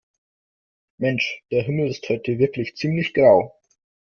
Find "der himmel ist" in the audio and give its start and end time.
1.51-2.09